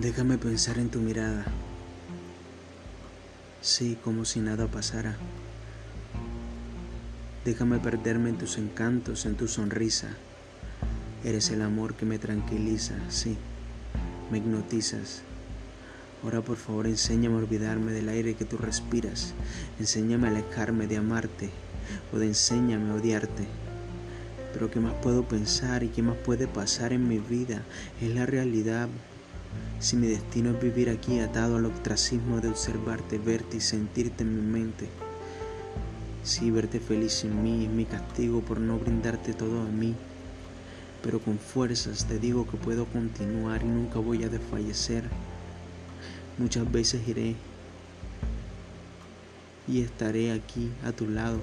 [0.00, 1.44] Déjame pensar en tu mirada.
[3.60, 5.18] Sí, como si nada pasara.
[7.44, 10.08] Déjame perderme en tus encantos, en tu sonrisa.
[11.22, 13.36] Eres el amor que me tranquiliza, sí,
[14.30, 15.20] me hipnotizas.
[16.24, 19.34] Ahora por favor enséñame a olvidarme del aire que tú respiras.
[19.78, 21.50] Enséñame a alejarme de amarte
[22.10, 23.46] o de enséñame a odiarte.
[24.54, 27.60] Pero ¿qué más puedo pensar y qué más puede pasar en mi vida?
[28.00, 28.88] Es la realidad.
[29.78, 34.34] Si mi destino es vivir aquí atado al ostracismo de observarte, verte y sentirte en
[34.34, 34.88] mi mente.
[36.22, 39.94] Si verte feliz en mí es mi castigo por no brindarte todo a mí.
[41.02, 45.04] Pero con fuerzas te digo que puedo continuar y nunca voy a desfallecer.
[46.38, 47.36] Muchas veces iré
[49.66, 51.40] y estaré aquí a tu lado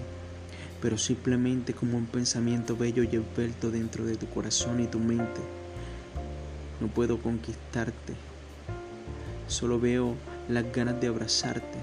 [0.82, 5.42] pero simplemente como un pensamiento bello y envuelto dentro de tu corazón y tu mente.
[6.80, 8.14] No puedo conquistarte,
[9.48, 10.16] solo veo
[10.50, 11.80] las ganas de abrazarte,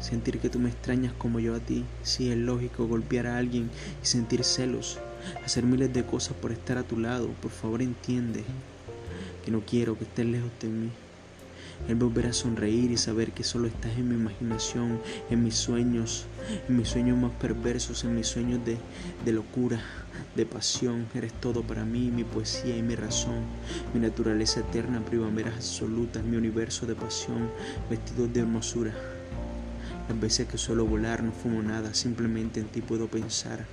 [0.00, 1.84] sentir que tú me extrañas como yo a ti.
[2.02, 3.70] Si es lógico golpear a alguien
[4.02, 4.98] y sentir celos,
[5.44, 7.28] hacer miles de cosas por estar a tu lado.
[7.40, 8.44] Por favor entiende
[9.44, 10.90] que no quiero que estés lejos de mí.
[11.88, 15.00] El volver a sonreír y saber que solo estás en mi imaginación,
[15.30, 16.26] en mis sueños,
[16.68, 18.76] en mis sueños más perversos, en mis sueños de,
[19.24, 19.80] de locura,
[20.34, 21.06] de pasión.
[21.14, 23.44] Eres todo para mí, mi poesía y mi razón,
[23.94, 27.50] mi naturaleza eterna, primaveras absolutas, mi universo de pasión,
[27.88, 28.94] vestido de hermosura.
[30.08, 33.66] Las veces que suelo volar no fumo nada, simplemente en ti puedo pensar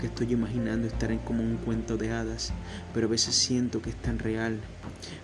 [0.00, 2.52] que estoy imaginando estar en como un cuento de hadas,
[2.94, 4.60] pero a veces siento que es tan real.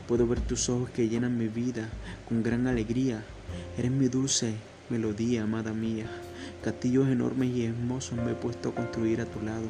[0.08, 1.88] Puedo ver tus ojos que llenan mi vida
[2.28, 3.22] con gran alegría.
[3.78, 4.54] Eres mi dulce
[4.90, 6.06] melodía, amada mía.
[6.62, 9.68] Castillos enormes y hermosos me he puesto a construir a tu lado.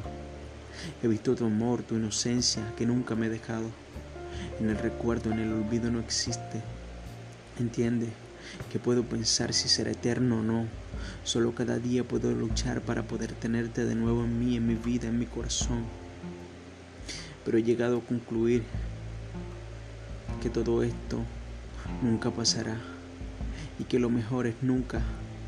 [1.01, 3.69] He visto tu amor, tu inocencia, que nunca me he dejado.
[4.59, 6.61] En el recuerdo, en el olvido no existe.
[7.59, 8.07] Entiende
[8.71, 10.67] que puedo pensar si será eterno o no
[11.23, 15.07] Solo cada día puedo luchar para poder tenerte de nuevo en mí, en mi vida,
[15.07, 15.83] en mi corazón.
[17.43, 18.63] Pero he llegado a concluir
[20.41, 21.19] que todo esto
[22.01, 22.77] nunca pasará
[23.79, 25.01] y que lo mejor es nunca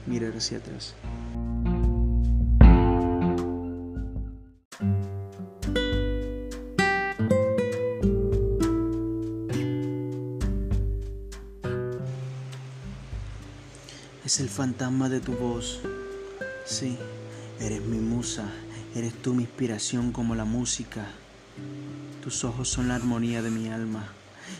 [0.05, 0.95] mirar hacia atrás.
[14.27, 15.79] Es el fantasma de tu voz.
[16.65, 16.97] Sí,
[17.61, 18.43] eres mi musa,
[18.93, 21.05] eres tú mi inspiración como la música.
[22.21, 24.09] Tus ojos son la armonía de mi alma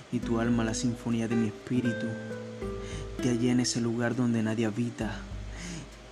[0.09, 2.05] y tu alma la sinfonía de mi espíritu.
[3.22, 5.19] Te hallé en ese lugar donde nadie habita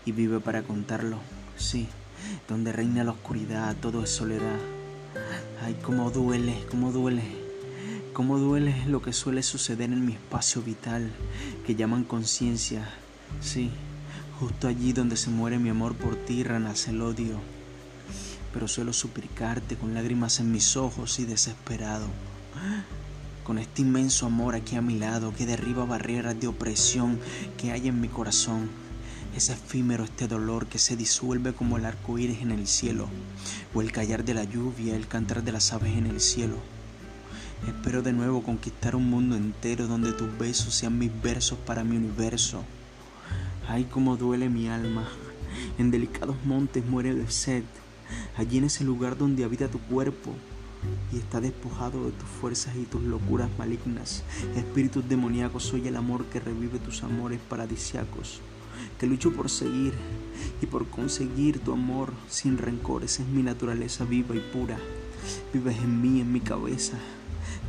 [0.03, 1.19] y vive para contarlo.
[1.55, 1.87] Sí,
[2.49, 4.59] donde reina la oscuridad, todo es soledad.
[5.63, 7.23] Ay, cómo duele, cómo duele.
[8.11, 11.09] Cómo duele lo que suele suceder en mi espacio vital,
[11.65, 12.85] que llaman conciencia
[13.41, 13.71] Sí,
[14.39, 17.39] justo allí donde se muere mi amor por ti renace el odio.
[18.53, 22.07] Pero suelo suplicarte con lágrimas en mis ojos y desesperado.
[23.43, 27.19] Con este inmenso amor aquí a mi lado que derriba barreras de opresión
[27.57, 28.69] que hay en mi corazón.
[29.35, 33.09] Es efímero este dolor que se disuelve como el arco iris en el cielo,
[33.73, 36.55] o el callar de la lluvia, el cantar de las aves en el cielo.
[37.67, 41.97] Espero de nuevo conquistar un mundo entero donde tus besos sean mis versos para mi
[41.97, 42.63] universo.
[43.67, 45.07] Ay, cómo duele mi alma.
[45.77, 47.63] En delicados montes muere de sed.
[48.37, 50.33] Allí en ese lugar donde habita tu cuerpo
[51.11, 54.23] y está despojado de tus fuerzas y tus locuras malignas.
[54.55, 58.41] Espíritus demoníacos, soy el amor que revive tus amores paradisiacos.
[58.99, 59.93] Que lucho por seguir
[60.61, 63.19] y por conseguir tu amor sin rencores.
[63.19, 64.77] Es mi naturaleza viva y pura.
[65.53, 66.97] Vives en mí, en mi cabeza.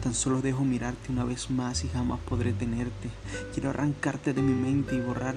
[0.03, 3.09] Tan solo dejo mirarte una vez más y jamás podré tenerte.
[3.55, 5.37] Quiero arrancarte de mi mente y borrar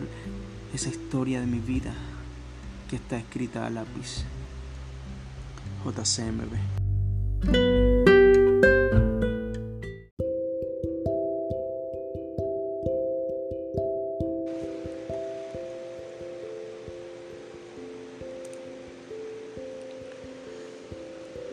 [0.73, 1.93] esa historia de mi vida
[2.89, 4.23] que está escrita a lápiz.
[5.85, 6.53] JCMB.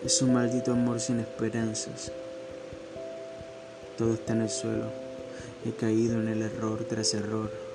[0.04, 2.12] Es un maldito amor sin esperanzas.
[3.98, 4.86] Todo está en el suelo.
[5.64, 7.65] He caído en el error tras error.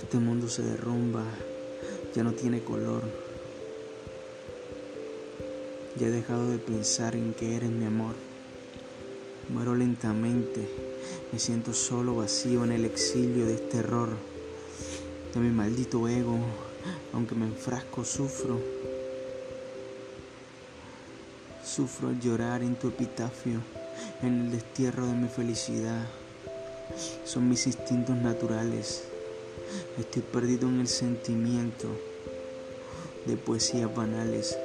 [0.00, 1.22] Este mundo se derrumba,
[2.16, 3.02] ya no tiene color.
[5.98, 8.14] Ya he dejado de pensar en que eres mi amor.
[9.50, 10.66] Muero lentamente,
[11.30, 14.08] me siento solo, vacío en el exilio de este error,
[15.34, 16.38] de mi maldito ego,
[17.12, 18.58] aunque me enfrasco, sufro.
[21.62, 23.60] Sufro al llorar en tu epitafio,
[24.22, 26.06] en el destierro de mi felicidad.
[27.24, 29.09] son mis instintos naturales.
[29.98, 31.88] Estoy perdido en el sentimiento
[33.26, 34.56] de poesías banales.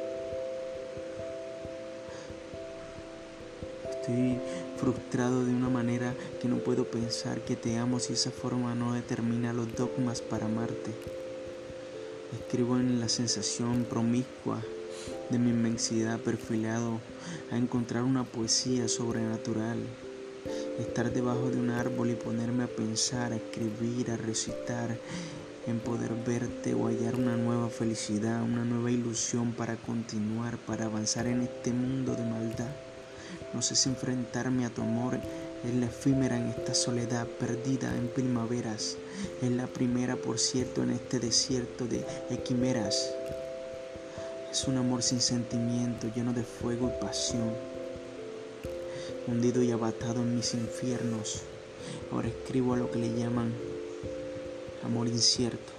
[3.90, 4.40] Estoy
[4.78, 8.94] frustrado de una manera que no puedo pensar que te amo si esa forma no
[8.94, 10.92] determina los dogmas para amarte.
[12.40, 14.62] Escribo en la sensación promiscua
[15.30, 17.00] de mi inmensidad perfilado
[17.52, 19.80] a encontrar una poesía sobrenatural.
[20.80, 24.98] Estar debajo de un árbol y ponerme a pensar, a escribir, a recitar,
[25.68, 31.28] en poder verte o hallar una nueva felicidad, una nueva ilusión para continuar, para avanzar
[31.28, 32.70] en este mundo de maldad.
[33.54, 35.20] No sé si enfrentarme a tu amor
[35.64, 38.98] es la efímera en esta soledad perdida en primaveras.
[39.42, 43.12] Es la primera, por cierto, en este desierto de equimeras.
[44.52, 47.75] Es un amor sin sentimiento, lleno de fuego y pasión.
[49.28, 51.42] Hundido y abatado en mis infiernos,
[52.12, 53.54] ahora escribo a lo que le llaman
[54.84, 55.75] amor incierto.